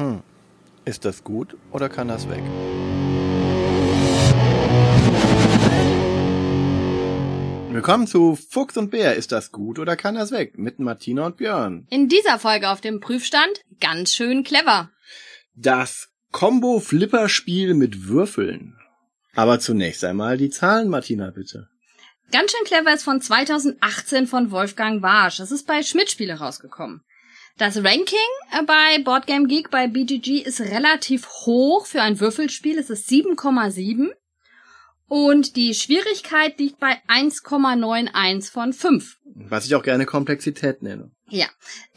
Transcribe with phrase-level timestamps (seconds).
[0.00, 0.22] Hm.
[0.86, 2.42] Ist das gut oder kann das weg?
[7.70, 9.16] Willkommen zu Fuchs und Bär.
[9.16, 10.56] Ist das gut oder kann das weg?
[10.56, 11.86] Mit Martina und Björn.
[11.90, 14.90] In dieser Folge auf dem Prüfstand ganz schön clever.
[15.54, 18.78] Das Combo-Flipper-Spiel mit Würfeln.
[19.34, 21.68] Aber zunächst einmal die Zahlen, Martina, bitte.
[22.32, 25.36] Ganz schön clever ist von 2018 von Wolfgang Warsch.
[25.36, 27.02] Das ist bei Schmidt-Spiele rausgekommen.
[27.60, 32.78] Das Ranking bei Boardgame Geek bei BGG ist relativ hoch für ein Würfelspiel.
[32.78, 34.08] Es ist 7,7.
[35.08, 39.18] Und die Schwierigkeit liegt bei 1,91 von 5.
[39.50, 41.10] Was ich auch gerne Komplexität nenne.
[41.28, 41.48] Ja.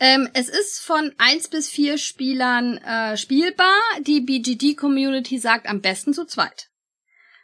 [0.02, 3.80] Ähm, es ist von 1 bis 4 Spielern äh, spielbar.
[4.02, 6.72] Die BGG-Community sagt am besten zu zweit.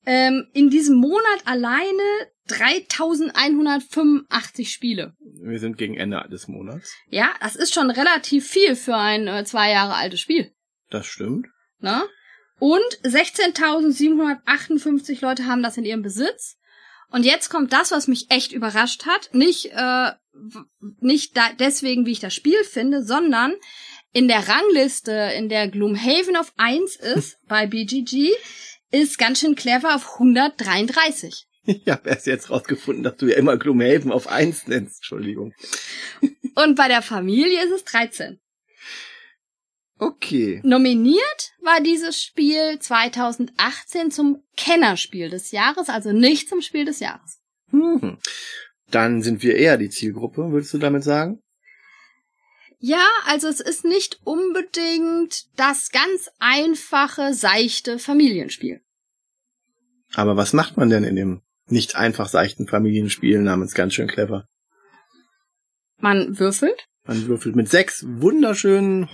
[0.06, 5.18] Ähm, in diesem Monat alleine 3185 Spiele.
[5.20, 6.96] Wir sind gegen Ende des Monats.
[7.10, 10.54] Ja, das ist schon relativ viel für ein äh, zwei Jahre altes Spiel.
[10.90, 11.48] Das stimmt.
[11.80, 12.06] Na?
[12.60, 16.59] Und 16.758 Leute haben das in ihrem Besitz.
[17.12, 19.30] Und jetzt kommt das, was mich echt überrascht hat.
[19.34, 20.12] Nicht, äh,
[21.00, 23.54] nicht da deswegen, wie ich das Spiel finde, sondern
[24.14, 28.32] in der Rangliste, in der Gloomhaven auf 1 ist, bei BGG,
[28.92, 31.46] ist ganz schön clever auf 133.
[31.66, 34.98] Ich habe erst jetzt rausgefunden, dass du ja immer Gloomhaven auf 1 nennst.
[34.98, 35.54] Entschuldigung.
[36.56, 38.40] Und bei der Familie ist es 13.
[40.00, 40.62] Okay.
[40.64, 47.42] Nominiert war dieses Spiel 2018 zum Kennerspiel des Jahres, also nicht zum Spiel des Jahres.
[47.72, 48.18] Hm.
[48.90, 51.42] Dann sind wir eher die Zielgruppe, würdest du damit sagen?
[52.80, 58.82] Ja, also es ist nicht unbedingt das ganz einfache, seichte Familienspiel.
[60.14, 64.46] Aber was macht man denn in dem nicht einfach seichten Familienspiel namens ganz schön clever?
[65.98, 66.88] Man würfelt.
[67.04, 69.12] Man würfelt mit sechs wunderschönen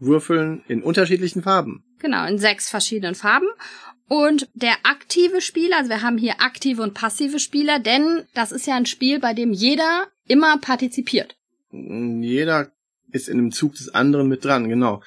[0.00, 1.84] Holzwürfeln in unterschiedlichen Farben.
[2.00, 3.48] Genau, in sechs verschiedenen Farben.
[4.08, 8.66] Und der aktive Spieler, also wir haben hier aktive und passive Spieler, denn das ist
[8.66, 11.36] ja ein Spiel, bei dem jeder immer partizipiert.
[11.70, 12.70] Jeder
[13.12, 15.02] ist in dem Zug des anderen mit dran, genau.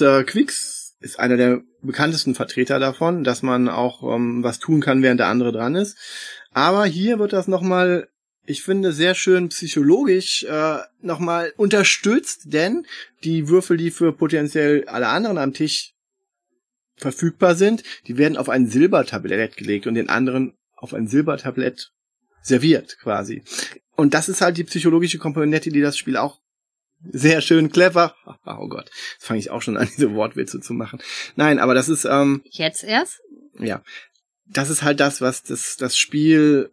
[0.00, 5.02] Der Quicks ist einer der bekanntesten Vertreter davon, dass man auch ähm, was tun kann,
[5.02, 5.98] während der andere dran ist.
[6.52, 8.08] Aber hier wird das nochmal,
[8.46, 12.86] ich finde, sehr schön psychologisch äh, nochmal unterstützt, denn
[13.24, 15.94] die Würfel, die für potenziell alle anderen am Tisch
[16.96, 21.92] verfügbar sind, die werden auf ein Silbertablett gelegt und den anderen auf ein Silbertablett
[22.42, 23.42] serviert quasi.
[23.96, 26.40] Und das ist halt die psychologische Komponente, die das Spiel auch
[27.02, 28.14] sehr schön clever.
[28.48, 31.00] Oh Gott, jetzt fange ich auch schon an, diese Wortwitze zu machen.
[31.34, 33.20] Nein, aber das ist ähm, jetzt erst.
[33.58, 33.82] Ja,
[34.46, 36.70] das ist halt das, was das das Spiel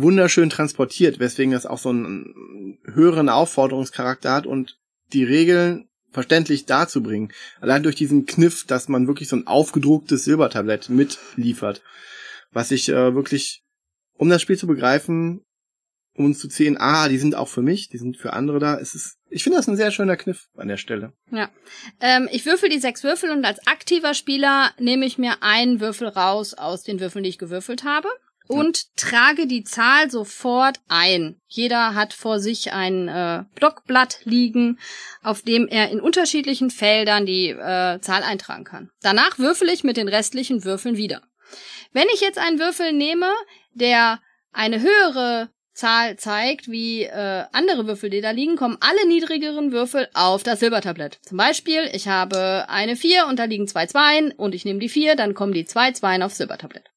[0.00, 4.78] wunderschön transportiert, weswegen das auch so einen höheren Aufforderungscharakter hat und
[5.12, 7.32] die Regeln verständlich darzubringen.
[7.60, 11.82] Allein durch diesen Kniff, dass man wirklich so ein aufgedrucktes Silbertablett mitliefert,
[12.50, 13.62] was ich äh, wirklich,
[14.14, 15.42] um das Spiel zu begreifen,
[16.14, 18.78] um uns zu sehen, ah, die sind auch für mich, die sind für andere da.
[18.78, 21.14] Es ist, ich finde das ein sehr schöner Kniff an der Stelle.
[21.30, 21.50] Ja.
[22.00, 26.08] Ähm, ich würfel die sechs Würfel und als aktiver Spieler nehme ich mir einen Würfel
[26.08, 28.08] raus aus den Würfeln, die ich gewürfelt habe.
[28.52, 28.84] Und ja.
[28.96, 31.40] trage die Zahl sofort ein.
[31.46, 34.78] Jeder hat vor sich ein äh, Blockblatt liegen,
[35.22, 38.90] auf dem er in unterschiedlichen Feldern die äh, Zahl eintragen kann.
[39.02, 41.22] Danach würfel ich mit den restlichen Würfeln wieder.
[41.92, 43.30] Wenn ich jetzt einen Würfel nehme,
[43.74, 44.20] der
[44.52, 50.08] eine höhere Zahl zeigt, wie äh, andere Würfel, die da liegen, kommen alle niedrigeren Würfel
[50.12, 51.18] auf das Silbertablett.
[51.22, 54.90] Zum Beispiel, ich habe eine 4 und da liegen zwei Zweien und ich nehme die
[54.90, 56.91] 4, dann kommen die zwei Zweien aufs Silbertablett.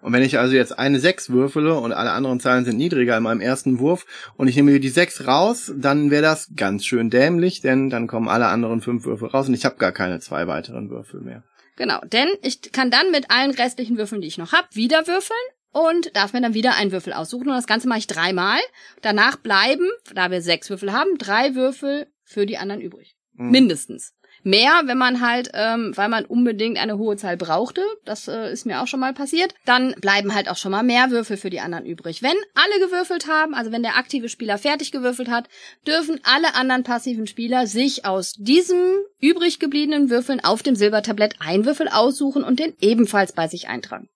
[0.00, 3.22] Und wenn ich also jetzt eine 6 würfele und alle anderen Zahlen sind niedriger in
[3.22, 7.60] meinem ersten Wurf und ich nehme die 6 raus, dann wäre das ganz schön dämlich,
[7.60, 10.88] denn dann kommen alle anderen 5 Würfel raus und ich habe gar keine zwei weiteren
[10.90, 11.42] Würfel mehr.
[11.76, 15.38] Genau, denn ich kann dann mit allen restlichen Würfeln, die ich noch habe, wieder würfeln
[15.72, 17.48] und darf mir dann wieder einen Würfel aussuchen.
[17.48, 18.58] Und das Ganze mache ich dreimal.
[19.02, 23.16] Danach bleiben, da wir sechs Würfel haben, drei Würfel für die anderen übrig.
[23.34, 23.50] Mhm.
[23.50, 24.14] Mindestens.
[24.42, 28.64] Mehr, wenn man halt, ähm, weil man unbedingt eine hohe Zahl brauchte, das äh, ist
[28.64, 31.60] mir auch schon mal passiert, dann bleiben halt auch schon mal mehr Würfel für die
[31.60, 32.22] anderen übrig.
[32.22, 35.48] Wenn alle gewürfelt haben, also wenn der aktive Spieler fertig gewürfelt hat,
[35.86, 38.80] dürfen alle anderen passiven Spieler sich aus diesem
[39.20, 44.08] übrig gebliebenen Würfeln auf dem Silbertablett einen Würfel aussuchen und den ebenfalls bei sich eintragen.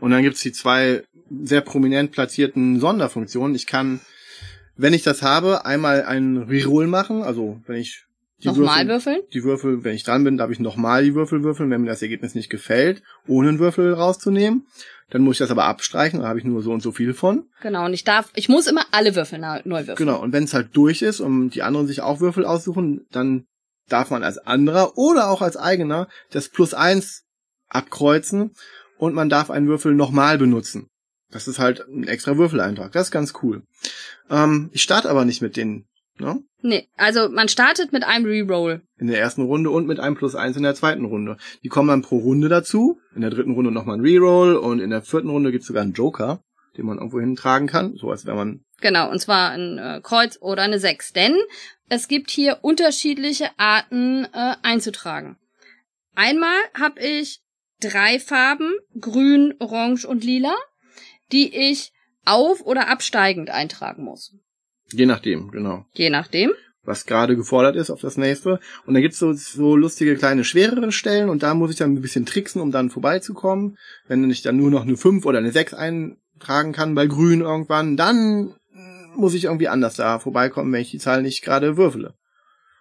[0.00, 3.54] Und dann gibt's die zwei sehr prominent platzierten Sonderfunktionen.
[3.54, 4.00] Ich kann,
[4.76, 8.04] wenn ich das habe, einmal einen Reroll machen, also wenn ich
[8.42, 9.20] die nochmal Würfel, würfeln?
[9.32, 12.02] Die Würfel, wenn ich dran bin, darf ich nochmal die Würfel würfeln, wenn mir das
[12.02, 14.66] Ergebnis nicht gefällt, ohne einen Würfel rauszunehmen.
[15.10, 17.48] Dann muss ich das aber abstreichen, da habe ich nur so und so viel von.
[17.62, 19.96] Genau, und ich darf, ich muss immer alle Würfel neu würfeln.
[19.96, 23.46] Genau, und wenn es halt durch ist und die anderen sich auch Würfel aussuchen, dann
[23.88, 27.24] darf man als anderer oder auch als eigener das Plus eins
[27.68, 28.52] abkreuzen
[28.98, 30.88] und man darf einen Würfel nochmal benutzen.
[31.30, 32.92] Das ist halt ein extra Würfeleintrag.
[32.92, 33.62] Das ist ganz cool.
[34.30, 35.86] Ähm, ich starte aber nicht mit den
[36.18, 36.42] Ne?
[36.60, 38.82] Nee, also man startet mit einem Reroll.
[38.98, 41.36] In der ersten Runde und mit einem Plus eins in der zweiten Runde.
[41.62, 43.00] Die kommen dann pro Runde dazu.
[43.14, 45.92] In der dritten Runde nochmal ein Reroll und in der vierten Runde gibt's sogar einen
[45.92, 46.42] Joker,
[46.76, 47.94] den man irgendwo hintragen kann.
[47.94, 48.64] So als wenn man.
[48.80, 51.12] Genau, und zwar ein äh, Kreuz oder eine Sechs.
[51.12, 51.36] Denn
[51.88, 55.36] es gibt hier unterschiedliche Arten äh, einzutragen.
[56.16, 57.40] Einmal habe ich
[57.80, 60.56] drei Farben, grün, orange und lila,
[61.30, 61.92] die ich
[62.24, 64.34] auf- oder absteigend eintragen muss.
[64.92, 65.84] Je nachdem, genau.
[65.92, 66.52] Je nachdem.
[66.82, 68.60] Was gerade gefordert ist auf das nächste.
[68.86, 72.00] Und da gibt's so, so lustige kleine schwereren Stellen und da muss ich dann ein
[72.00, 73.76] bisschen tricksen, um dann vorbeizukommen.
[74.06, 77.96] Wenn ich dann nur noch eine 5 oder eine 6 eintragen kann bei Grün irgendwann,
[77.96, 78.54] dann
[79.18, 82.14] muss ich irgendwie anders da vorbeikommen, wenn ich die Zahl nicht gerade würfele.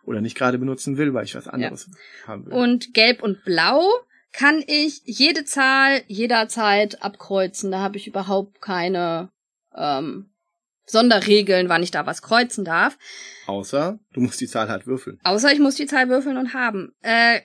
[0.03, 2.27] Oder nicht gerade benutzen will, weil ich was anderes ja.
[2.27, 2.53] haben will.
[2.53, 3.83] Und Gelb und Blau
[4.31, 7.71] kann ich jede Zahl jederzeit abkreuzen.
[7.71, 9.29] Da habe ich überhaupt keine
[9.75, 10.29] ähm,
[10.87, 12.97] Sonderregeln, wann ich da was kreuzen darf.
[13.45, 15.19] Außer, du musst die Zahl halt würfeln.
[15.23, 16.93] Außer ich muss die Zahl würfeln und haben.
[17.01, 17.41] Äh,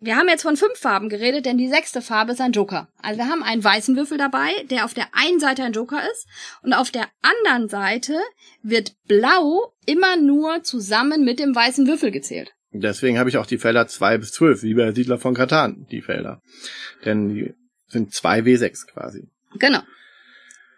[0.00, 2.88] wir haben jetzt von fünf Farben geredet, denn die sechste Farbe ist ein Joker.
[3.00, 6.26] Also wir haben einen weißen Würfel dabei, der auf der einen Seite ein Joker ist
[6.62, 8.18] und auf der anderen Seite
[8.62, 12.52] wird blau immer nur zusammen mit dem weißen Würfel gezählt.
[12.72, 16.02] Deswegen habe ich auch die Felder zwei bis zwölf, wie bei Siedler von Katan, die
[16.02, 16.42] Felder.
[17.04, 17.54] Denn die
[17.88, 19.28] sind zwei W6 quasi.
[19.58, 19.80] Genau.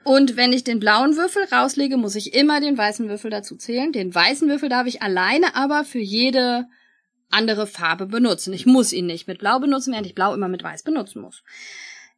[0.06, 3.90] Und wenn ich den blauen Würfel rauslege, muss ich immer den weißen Würfel dazu zählen.
[3.90, 6.66] Den weißen Würfel darf ich alleine aber für jede
[7.28, 8.52] andere Farbe benutzen.
[8.52, 11.42] Ich muss ihn nicht mit blau benutzen, während ich blau immer mit weiß benutzen muss.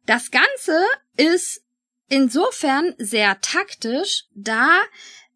[0.05, 0.85] Das Ganze
[1.17, 1.63] ist
[2.09, 4.69] insofern sehr taktisch, da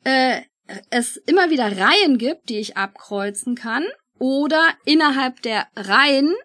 [0.04, 0.42] äh,
[0.92, 3.84] es immer wieder Reihen gibt, die ich abkreuzen kann.
[4.20, 6.36] Oder innerhalb der Reihen,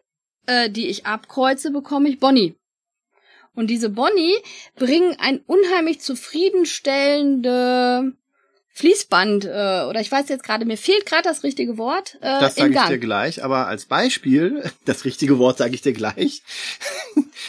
[0.47, 2.58] äh, die ich abkreuze, bekomme ich Bonnie.
[3.59, 4.37] Und diese Bonnie
[4.77, 8.13] bringen ein unheimlich zufriedenstellende
[8.69, 12.19] Fließband, äh, oder ich weiß jetzt gerade, mir fehlt gerade das richtige Wort.
[12.21, 15.93] Äh, das sage ich dir gleich, aber als Beispiel, das richtige Wort sage ich dir
[15.93, 16.45] gleich.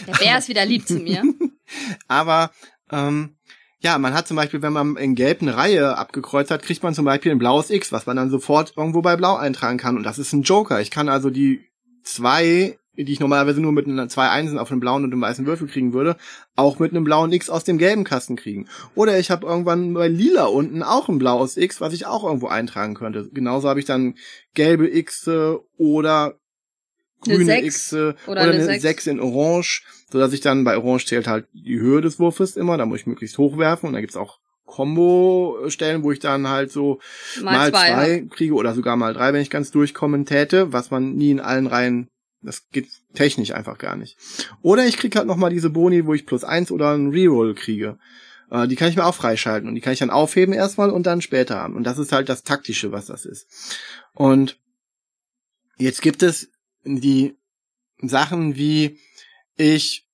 [0.07, 1.21] Der Bär ist wieder lieb zu mir.
[2.07, 2.49] aber
[2.91, 3.35] ähm,
[3.79, 6.95] ja, man hat zum Beispiel, wenn man in Gelb eine Reihe abgekreuzt hat, kriegt man
[6.95, 9.95] zum Beispiel ein blaues X, was man dann sofort irgendwo bei Blau eintragen kann.
[9.95, 10.81] Und das ist ein Joker.
[10.81, 11.69] Ich kann also die
[12.03, 15.45] zwei die ich normalerweise nur mit einer zwei Einsen auf einem blauen und einem weißen
[15.45, 16.17] Würfel kriegen würde,
[16.55, 18.67] auch mit einem blauen X aus dem gelben Kasten kriegen.
[18.95, 22.47] Oder ich habe irgendwann bei lila unten auch ein blaues X, was ich auch irgendwo
[22.47, 23.29] eintragen könnte.
[23.31, 24.15] Genauso habe ich dann
[24.53, 25.29] gelbe X
[25.77, 26.35] oder
[27.21, 29.07] grüne X oder, oder eine, eine 6.
[29.07, 32.77] in Orange, so dass ich dann bei Orange zählt halt die Höhe des Wurfes immer,
[32.77, 36.71] da muss ich möglichst hoch werfen und da gibt's auch Combo-Stellen, wo ich dann halt
[36.71, 36.99] so
[37.41, 40.91] mal, mal zwei, zwei kriege oder sogar mal drei, wenn ich ganz durchkommen täte, was
[40.91, 42.09] man nie in allen Reihen
[42.41, 44.17] das geht technisch einfach gar nicht.
[44.61, 47.97] Oder ich krieg halt nochmal diese Boni, wo ich plus eins oder einen Reroll kriege.
[48.49, 51.05] Äh, die kann ich mir auch freischalten und die kann ich dann aufheben erstmal und
[51.05, 51.75] dann später haben.
[51.75, 53.47] Und das ist halt das Taktische, was das ist.
[54.13, 54.57] Und
[55.77, 56.49] jetzt gibt es
[56.83, 57.35] die
[58.01, 58.97] Sachen wie
[59.55, 60.05] ich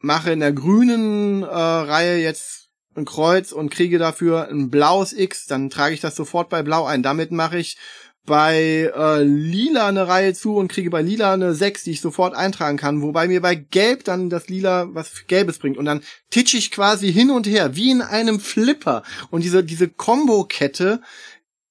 [0.00, 5.46] mache in der grünen äh, Reihe jetzt ein Kreuz und kriege dafür ein blaues X,
[5.46, 7.02] dann trage ich das sofort bei blau ein.
[7.02, 7.78] Damit mache ich
[8.24, 12.34] bei äh, Lila eine Reihe zu und kriege bei Lila eine 6, die ich sofort
[12.34, 16.54] eintragen kann, wobei mir bei Gelb dann das Lila was Gelbes bringt und dann titsch
[16.54, 19.02] ich quasi hin und her, wie in einem Flipper.
[19.30, 21.00] Und diese, diese Combo-Kette,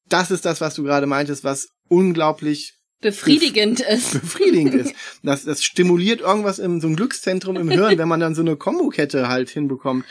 [0.09, 4.11] das ist das, was du gerade meintest, was unglaublich befriedigend ist.
[4.13, 4.93] befriedigend ist.
[5.23, 8.55] Das, das stimuliert irgendwas im so ein Glückszentrum im Hirn, wenn man dann so eine
[8.55, 10.05] Kombokette halt hinbekommt.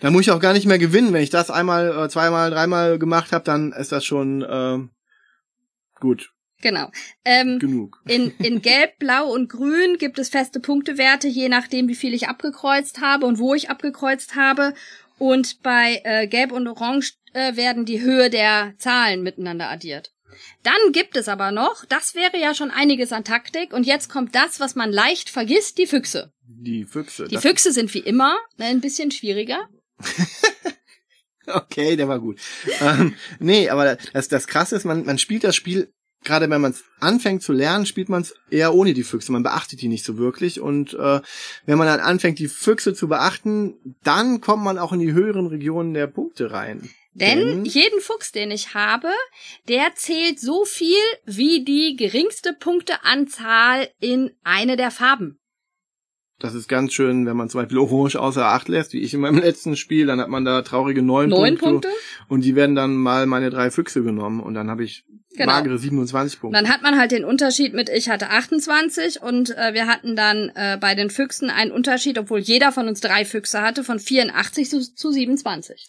[0.00, 1.12] Da muss ich auch gar nicht mehr gewinnen.
[1.12, 4.78] Wenn ich das einmal, äh, zweimal, dreimal gemacht habe, dann ist das schon äh,
[6.00, 6.30] gut.
[6.60, 6.90] Genau.
[7.24, 8.00] Ähm, Genug.
[8.06, 12.28] In, in Gelb, Blau und Grün gibt es feste Punktewerte, je nachdem, wie viel ich
[12.28, 14.72] abgekreuzt habe und wo ich abgekreuzt habe.
[15.18, 20.14] Und bei äh, Gelb und Orange äh, werden die Höhe der Zahlen miteinander addiert.
[20.62, 24.34] Dann gibt es aber noch, das wäre ja schon einiges an Taktik, und jetzt kommt
[24.34, 26.32] das, was man leicht vergisst, die Füchse.
[26.46, 27.28] Die Füchse.
[27.28, 29.68] Die Füchse sind wie immer ne, ein bisschen schwieriger.
[31.46, 32.40] Okay, der war gut.
[32.80, 35.92] ähm, nee, aber das, das Krasse ist, man, man spielt das Spiel,
[36.24, 39.30] gerade wenn man es anfängt zu lernen, spielt man es eher ohne die Füchse.
[39.30, 40.60] Man beachtet die nicht so wirklich.
[40.60, 41.20] Und äh,
[41.66, 45.46] wenn man dann anfängt, die Füchse zu beachten, dann kommt man auch in die höheren
[45.46, 46.90] Regionen der Punkte rein.
[47.16, 49.08] Denn jeden Fuchs, den ich habe,
[49.68, 55.38] der zählt so viel wie die geringste Punkteanzahl in eine der Farben.
[56.40, 59.20] Das ist ganz schön, wenn man zum Beispiel Orange außer Acht lässt, wie ich in
[59.20, 61.88] meinem letzten Spiel, dann hat man da traurige neun, Neun Punkte.
[61.88, 61.88] Punkte.
[62.28, 64.40] Und die werden dann mal meine drei Füchse genommen.
[64.40, 65.04] Und dann habe ich
[65.36, 65.50] Genau.
[65.52, 66.56] magere 27 Punkte.
[66.62, 70.52] Dann hat man halt den Unterschied mit, ich hatte 28 und äh, wir hatten dann
[70.54, 74.70] äh, bei den Füchsen einen Unterschied, obwohl jeder von uns drei Füchse hatte, von 84
[74.70, 75.88] zu, zu 27.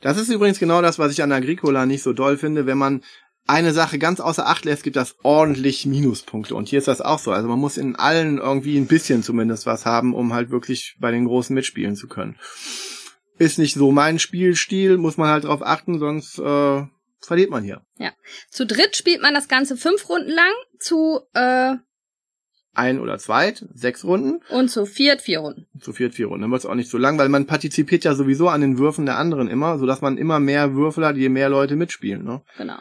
[0.00, 2.66] Das ist übrigens genau das, was ich an Agricola nicht so doll finde.
[2.66, 3.02] Wenn man
[3.46, 6.54] eine Sache ganz außer Acht lässt, gibt das ordentlich Minuspunkte.
[6.54, 7.30] Und hier ist das auch so.
[7.30, 11.10] Also man muss in allen irgendwie ein bisschen zumindest was haben, um halt wirklich bei
[11.10, 12.36] den Großen mitspielen zu können.
[13.36, 16.82] Ist nicht so mein Spielstil, muss man halt drauf achten, sonst äh,
[17.20, 17.82] verliert man hier.
[18.50, 21.74] Zu dritt spielt man das Ganze fünf Runden lang, zu äh,
[22.74, 25.66] Ein oder zweit, sechs Runden, und zu viert vier Runden.
[25.80, 26.42] zu viert vier Runden.
[26.42, 29.04] Dann wird es auch nicht so lang, weil man partizipiert ja sowieso an den Würfen
[29.06, 32.24] der anderen immer, sodass man immer mehr Würfel hat, je mehr Leute mitspielen.
[32.24, 32.42] Ne?
[32.56, 32.78] Genau.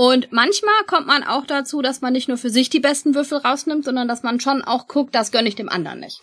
[0.00, 3.38] Und manchmal kommt man auch dazu, dass man nicht nur für sich die besten Würfel
[3.38, 6.20] rausnimmt, sondern dass man schon auch guckt, das gönne ich dem anderen nicht.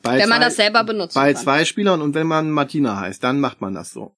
[0.00, 1.14] Bei wenn man zwei- das selber benutzt.
[1.14, 4.14] Bei zwei Spielern und wenn man Martina heißt, dann macht man das so.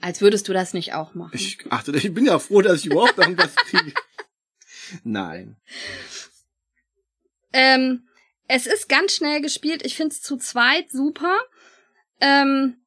[0.00, 1.32] Als würdest du das nicht auch machen.
[1.34, 3.92] Ich achte, ich bin ja froh, dass ich überhaupt irgendwas kriege.
[5.04, 5.58] Nein.
[7.52, 8.08] Ähm,
[8.48, 9.84] es ist ganz schnell gespielt.
[9.84, 11.36] Ich finde es zu zweit super.
[12.18, 12.78] Ähm,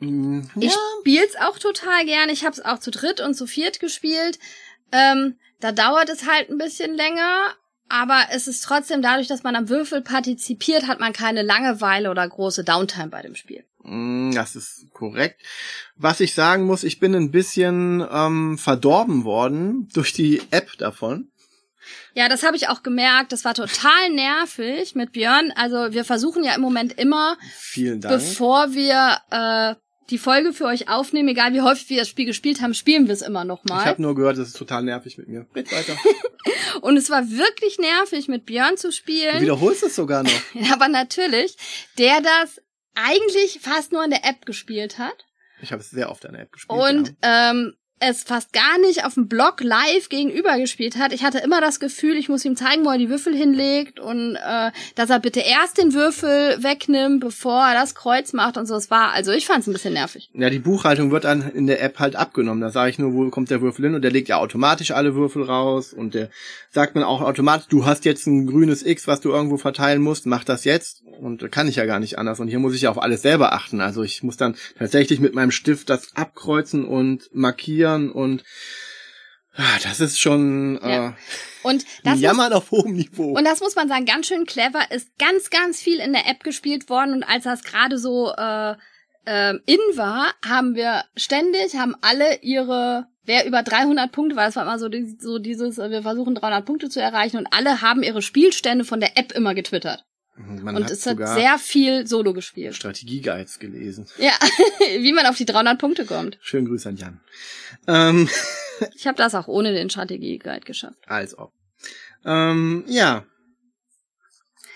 [0.00, 0.78] Hm, Ich Ja.
[1.00, 2.32] spiel's auch total gerne.
[2.32, 4.38] Ich habe es auch zu dritt und zu viert gespielt.
[4.92, 7.54] Ähm, da dauert es halt ein bisschen länger,
[7.88, 12.28] aber es ist trotzdem dadurch, dass man am Würfel partizipiert, hat man keine Langeweile oder
[12.28, 13.64] große Downtime bei dem Spiel.
[13.84, 15.40] Hm, Das ist korrekt.
[15.96, 21.28] Was ich sagen muss, ich bin ein bisschen ähm, verdorben worden durch die App davon.
[22.14, 23.32] Ja, das habe ich auch gemerkt.
[23.32, 25.52] Das war total nervig mit Björn.
[25.56, 27.36] Also wir versuchen ja im Moment immer,
[28.08, 29.74] bevor wir äh,
[30.10, 33.14] die Folge für euch aufnehmen, egal wie häufig wir das Spiel gespielt haben, spielen wir
[33.14, 33.84] es immer noch ich mal.
[33.84, 35.46] habe nur gehört, das ist total nervig mit mir.
[35.54, 35.96] Red weiter.
[36.80, 39.36] Und es war wirklich nervig, mit Björn zu spielen.
[39.36, 40.32] Du wiederholst es sogar noch.
[40.72, 41.56] Aber natürlich,
[41.98, 42.60] der das
[42.94, 45.24] eigentlich fast nur in der App gespielt hat
[45.62, 46.78] Ich habe es sehr oft an der App gespielt.
[46.78, 47.50] und ja.
[47.50, 51.12] ähm, es fast gar nicht auf dem Blog live gegenüber gespielt hat.
[51.12, 54.36] Ich hatte immer das Gefühl, ich muss ihm zeigen, wo er die Würfel hinlegt und
[54.36, 58.74] äh, dass er bitte erst den Würfel wegnimmt, bevor er das Kreuz macht und so.
[58.74, 60.30] Es war, also ich fand es ein bisschen nervig.
[60.34, 62.60] Ja, die Buchhaltung wird dann in der App halt abgenommen.
[62.60, 65.14] Da sage ich nur, wo kommt der Würfel hin und der legt ja automatisch alle
[65.14, 66.28] Würfel raus und der
[66.70, 70.26] sagt man auch automatisch, du hast jetzt ein grünes X, was du irgendwo verteilen musst,
[70.26, 72.90] mach das jetzt und kann ich ja gar nicht anders und hier muss ich ja
[72.90, 73.80] auf alles selber achten.
[73.80, 78.44] Also ich muss dann tatsächlich mit meinem Stift das abkreuzen und markieren und
[79.54, 81.08] ah, das ist schon Ja.
[81.08, 81.12] äh,
[81.62, 83.32] Und das muss Jammern auf hohem Niveau.
[83.36, 86.42] Und das muss man sagen, ganz schön clever, ist ganz, ganz viel in der App
[86.42, 88.74] gespielt worden und als das gerade so äh,
[89.24, 94.56] äh, in war, haben wir ständig, haben alle ihre, wer über 300 Punkte war, das
[94.56, 98.22] war immer so, so dieses, wir versuchen 300 Punkte zu erreichen und alle haben ihre
[98.22, 100.04] Spielstände von der App immer getwittert.
[100.36, 102.74] Man und hat es hat sehr viel Solo gespielt.
[102.74, 104.06] Strategie-Guides gelesen.
[104.18, 104.32] Ja,
[104.98, 106.38] wie man auf die 300 Punkte kommt.
[106.40, 107.20] Schönen Grüß an Jan.
[107.86, 108.28] Ähm,
[108.94, 110.98] Ich habe das auch ohne den Strategie-Guide geschafft.
[111.06, 111.52] als ob.
[112.24, 113.24] Ähm, ja.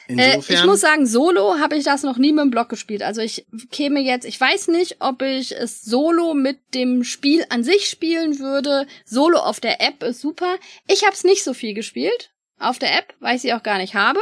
[0.09, 3.03] Äh, ich muss sagen, solo habe ich das noch nie mit dem Blog gespielt.
[3.03, 7.65] Also ich käme jetzt, ich weiß nicht, ob ich es solo mit dem Spiel an
[7.65, 8.87] sich spielen würde.
[9.05, 10.57] Solo auf der App ist super.
[10.87, 13.79] Ich habe es nicht so viel gespielt auf der App, weil ich sie auch gar
[13.79, 14.21] nicht habe.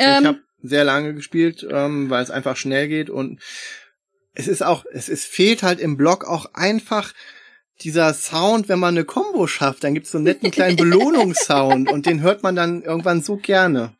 [0.00, 3.40] Ich Ähm, habe sehr lange gespielt, ähm, weil es einfach schnell geht und
[4.34, 7.12] es ist auch, es ist, fehlt halt im Blog auch einfach
[7.82, 12.06] dieser Sound, wenn man eine Combo schafft, dann gibt's so einen netten kleinen Belohnungssound und
[12.06, 13.96] den hört man dann irgendwann so gerne.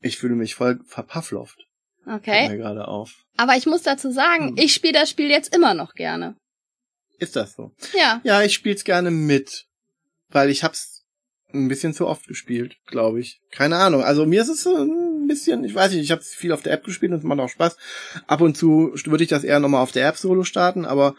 [0.00, 1.58] Ich fühle mich voll verpaffloft.
[2.06, 2.48] Okay.
[2.48, 3.12] mir gerade auf.
[3.36, 4.56] Aber ich muss dazu sagen, Hm.
[4.58, 6.36] ich spiele das Spiel jetzt immer noch gerne.
[7.18, 7.72] Ist das so?
[7.96, 8.20] Ja.
[8.24, 9.66] Ja, ich spiel's gerne mit,
[10.28, 11.04] weil ich hab's
[11.52, 13.40] ein bisschen zu oft gespielt, glaube ich.
[13.52, 14.02] Keine Ahnung.
[14.02, 15.01] Also mir ist es ein
[15.32, 17.48] bisschen, ich weiß nicht, ich habe viel auf der App gespielt und es macht auch
[17.48, 17.76] Spaß.
[18.26, 21.14] Ab und zu würde ich das eher nochmal auf der App solo starten, aber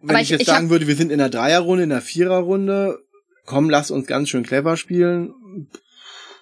[0.00, 2.00] wenn aber ich, ich, jetzt ich sagen würde, wir sind in der Dreierrunde, in der
[2.00, 2.98] Viererrunde,
[3.46, 5.34] komm, lass uns ganz schön clever spielen,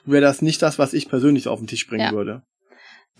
[0.04, 2.12] wäre das nicht das, was ich persönlich auf den Tisch bringen ja.
[2.12, 2.42] würde.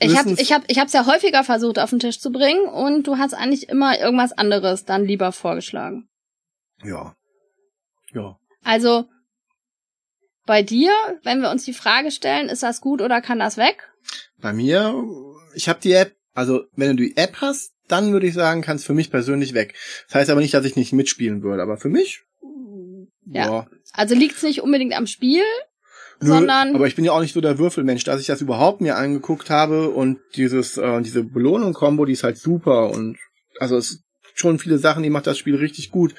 [0.00, 3.06] Ich habe ich hab, ich hab's ja häufiger versucht auf den Tisch zu bringen und
[3.06, 6.08] du hast eigentlich immer irgendwas anderes dann lieber vorgeschlagen.
[6.84, 7.16] Ja.
[8.12, 8.38] Ja.
[8.62, 9.06] Also
[10.48, 10.90] bei dir,
[11.22, 13.88] wenn wir uns die Frage stellen, ist das gut oder kann das weg?
[14.40, 15.04] Bei mir,
[15.54, 18.76] ich habe die App, also wenn du die App hast, dann würde ich sagen, kann
[18.76, 19.74] es für mich persönlich weg.
[20.06, 22.22] Das heißt aber nicht, dass ich nicht mitspielen würde, aber für mich
[23.30, 23.46] ja.
[23.46, 23.66] ja.
[23.92, 25.42] Also liegt's nicht unbedingt am Spiel,
[26.20, 26.74] Nö, sondern.
[26.74, 29.50] Aber ich bin ja auch nicht so der Würfelmensch, dass ich das überhaupt mir angeguckt
[29.50, 33.18] habe und dieses, äh, diese Belohnung-Kombo, die ist halt super und
[33.58, 34.02] also es
[34.34, 36.14] schon viele Sachen, die macht das Spiel richtig gut.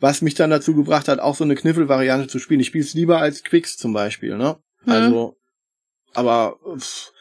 [0.00, 2.60] Was mich dann dazu gebracht hat, auch so eine Kniffel-Variante zu spielen.
[2.60, 4.58] Ich spiele es lieber als Quicks zum Beispiel, ne?
[4.84, 4.92] Mhm.
[4.92, 5.36] Also,
[6.14, 7.12] aber pff,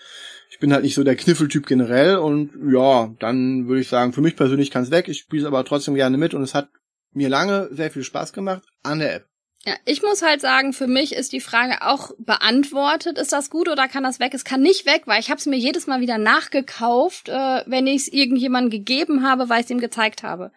[0.49, 4.21] ich bin halt nicht so der Kniffeltyp generell und ja, dann würde ich sagen, für
[4.21, 5.07] mich persönlich kann es weg.
[5.07, 6.69] Ich spiele es aber trotzdem gerne mit und es hat
[7.11, 9.25] mir lange sehr viel Spaß gemacht an der App.
[9.67, 13.17] Ja, ich muss halt sagen, für mich ist die Frage auch beantwortet.
[13.17, 14.33] Ist das gut oder kann das weg?
[14.33, 17.85] Es kann nicht weg, weil ich habe es mir jedes Mal wieder nachgekauft, äh, wenn
[17.85, 20.53] ich es irgendjemandem gegeben habe, weil ich es ihm gezeigt habe.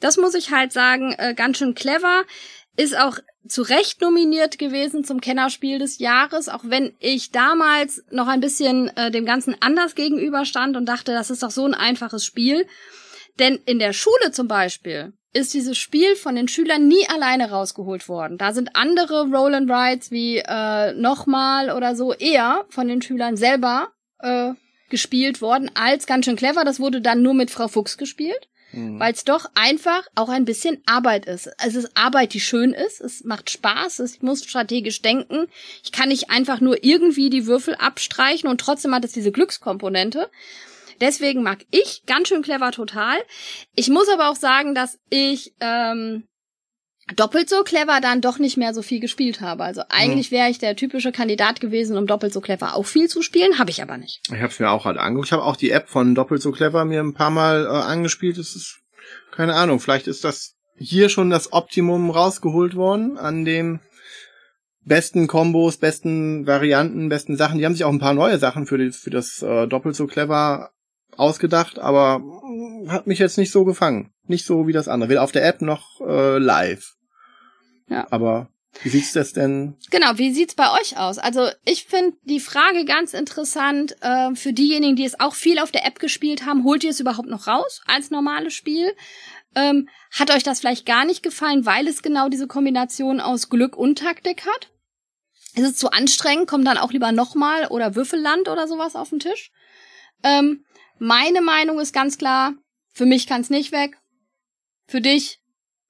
[0.00, 2.24] Das muss ich halt sagen, äh, ganz schön clever.
[2.74, 8.28] Ist auch zu Recht nominiert gewesen zum Kennerspiel des Jahres, auch wenn ich damals noch
[8.28, 12.24] ein bisschen äh, dem Ganzen anders gegenüberstand und dachte, das ist doch so ein einfaches
[12.24, 12.66] Spiel.
[13.38, 18.08] Denn in der Schule zum Beispiel ist dieses Spiel von den Schülern nie alleine rausgeholt
[18.08, 18.38] worden.
[18.38, 23.36] Da sind andere Roll and Rides wie äh, nochmal oder so eher von den Schülern
[23.36, 23.88] selber
[24.20, 24.52] äh,
[24.88, 26.64] gespielt worden als ganz schön clever.
[26.64, 29.00] Das wurde dann nur mit Frau Fuchs gespielt, mhm.
[29.00, 31.50] weil es doch einfach auch ein bisschen Arbeit ist.
[31.58, 33.00] Es ist Arbeit, die schön ist.
[33.00, 34.00] Es macht Spaß.
[34.00, 35.48] Ich muss strategisch denken.
[35.82, 40.30] Ich kann nicht einfach nur irgendwie die Würfel abstreichen und trotzdem hat es diese Glückskomponente.
[41.00, 43.18] Deswegen mag ich ganz schön clever total.
[43.74, 46.24] Ich muss aber auch sagen, dass ich ähm,
[47.16, 49.64] doppelt so clever dann doch nicht mehr so viel gespielt habe.
[49.64, 53.22] Also eigentlich wäre ich der typische Kandidat gewesen, um doppelt so clever auch viel zu
[53.22, 54.20] spielen, habe ich aber nicht.
[54.28, 55.28] Ich habe es mir auch halt angeguckt.
[55.28, 58.38] Ich habe auch die App von doppelt so clever mir ein paar Mal äh, angespielt.
[58.38, 58.80] Das ist
[59.32, 59.80] keine Ahnung.
[59.80, 63.80] Vielleicht ist das hier schon das Optimum rausgeholt worden an dem
[64.84, 67.58] besten Kombos, besten Varianten, besten Sachen.
[67.58, 70.06] Die haben sich auch ein paar neue Sachen für, die, für das äh, doppelt so
[70.06, 70.70] clever
[71.18, 72.22] ausgedacht, aber
[72.88, 74.12] hat mich jetzt nicht so gefangen.
[74.26, 75.10] Nicht so wie das andere.
[75.10, 76.94] Weder auf der App noch äh, live.
[77.88, 78.06] Ja.
[78.10, 78.48] Aber
[78.82, 79.76] wie sieht's das denn?
[79.90, 81.18] Genau, wie sieht's bei euch aus?
[81.18, 85.70] Also ich finde die Frage ganz interessant äh, für diejenigen, die es auch viel auf
[85.70, 86.64] der App gespielt haben.
[86.64, 88.92] Holt ihr es überhaupt noch raus als normales Spiel?
[89.54, 93.76] Ähm, hat euch das vielleicht gar nicht gefallen, weil es genau diese Kombination aus Glück
[93.76, 94.70] und Taktik hat?
[95.54, 96.48] Ist es zu anstrengend?
[96.48, 99.52] Kommt dann auch lieber nochmal oder Würfelland oder sowas auf den Tisch?
[100.24, 100.64] Ähm,
[100.98, 102.54] meine Meinung ist ganz klar,
[102.92, 103.96] für mich kann es nicht weg.
[104.86, 105.40] Für dich?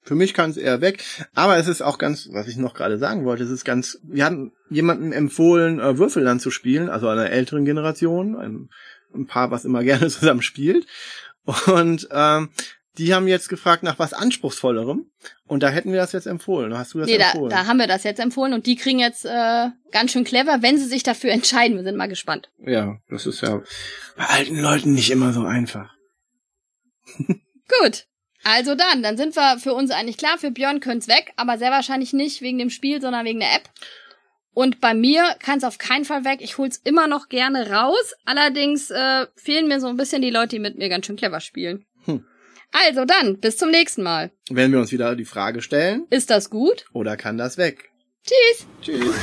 [0.01, 1.03] Für mich kann es eher weg.
[1.33, 4.23] Aber es ist auch ganz, was ich noch gerade sagen wollte, es ist ganz, wir
[4.23, 8.69] hatten jemanden empfohlen, äh, Würfelland zu spielen, also einer älteren Generation, ein,
[9.13, 10.85] ein Paar, was immer gerne zusammen spielt.
[11.67, 12.49] Und ähm,
[12.97, 15.09] die haben jetzt gefragt nach was anspruchsvollerem
[15.47, 16.77] und da hätten wir das jetzt empfohlen.
[16.77, 17.49] Hast du das nee, empfohlen?
[17.49, 20.61] Da, da haben wir das jetzt empfohlen und die kriegen jetzt äh, ganz schön clever,
[20.61, 21.77] wenn sie sich dafür entscheiden.
[21.77, 22.49] Wir sind mal gespannt.
[22.59, 23.61] Ja, das ist ja
[24.15, 25.93] bei alten Leuten nicht immer so einfach.
[27.81, 28.05] Gut.
[28.43, 31.71] Also dann, dann sind wir für uns eigentlich klar, für Björn können's weg, aber sehr
[31.71, 33.69] wahrscheinlich nicht wegen dem Spiel, sondern wegen der App.
[34.53, 36.39] Und bei mir kann es auf keinen Fall weg.
[36.41, 38.13] Ich hol's immer noch gerne raus.
[38.23, 41.41] Allerdings äh, fehlen mir so ein bisschen die Leute, die mit mir ganz schön clever
[41.41, 41.85] spielen.
[42.05, 42.25] Hm.
[42.77, 44.31] Also dann, bis zum nächsten Mal.
[44.49, 46.07] Wenn wir uns wieder die Frage stellen.
[46.09, 46.83] Ist das gut?
[46.91, 47.89] Oder kann das weg?
[48.25, 48.67] Tschüss.
[48.81, 49.15] Tschüss.